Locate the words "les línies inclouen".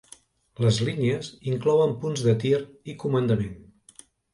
0.65-1.95